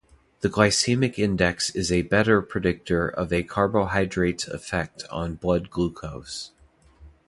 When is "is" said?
1.75-1.91